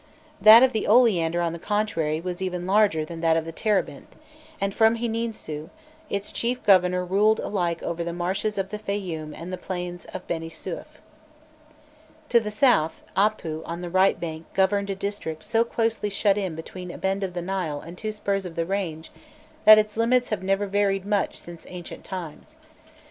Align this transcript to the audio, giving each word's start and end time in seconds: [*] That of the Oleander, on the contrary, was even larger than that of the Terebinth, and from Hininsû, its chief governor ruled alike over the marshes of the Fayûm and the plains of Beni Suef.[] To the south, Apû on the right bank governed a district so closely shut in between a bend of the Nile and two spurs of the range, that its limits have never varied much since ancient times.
[*] 0.25 0.41
That 0.41 0.63
of 0.63 0.73
the 0.73 0.87
Oleander, 0.87 1.41
on 1.41 1.53
the 1.53 1.59
contrary, 1.59 2.19
was 2.19 2.41
even 2.41 2.65
larger 2.65 3.05
than 3.05 3.19
that 3.21 3.37
of 3.37 3.45
the 3.45 3.51
Terebinth, 3.51 4.15
and 4.59 4.73
from 4.73 4.97
Hininsû, 4.97 5.69
its 6.09 6.31
chief 6.31 6.63
governor 6.63 7.05
ruled 7.05 7.39
alike 7.39 7.83
over 7.83 8.03
the 8.03 8.11
marshes 8.11 8.57
of 8.57 8.69
the 8.69 8.79
Fayûm 8.79 9.31
and 9.39 9.53
the 9.53 9.59
plains 9.59 10.05
of 10.05 10.25
Beni 10.25 10.49
Suef.[] 10.49 10.97
To 12.29 12.39
the 12.39 12.49
south, 12.49 13.03
Apû 13.15 13.61
on 13.65 13.81
the 13.81 13.91
right 13.91 14.19
bank 14.19 14.47
governed 14.55 14.89
a 14.89 14.95
district 14.95 15.43
so 15.43 15.63
closely 15.63 16.09
shut 16.09 16.35
in 16.35 16.55
between 16.55 16.89
a 16.89 16.97
bend 16.97 17.21
of 17.23 17.35
the 17.35 17.41
Nile 17.43 17.79
and 17.79 17.95
two 17.95 18.11
spurs 18.11 18.43
of 18.43 18.55
the 18.55 18.65
range, 18.65 19.11
that 19.65 19.77
its 19.77 19.97
limits 19.97 20.29
have 20.29 20.41
never 20.41 20.65
varied 20.65 21.05
much 21.05 21.37
since 21.37 21.67
ancient 21.69 22.03
times. 22.03 22.55